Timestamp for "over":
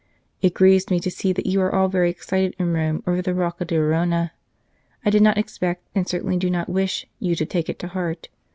3.05-3.21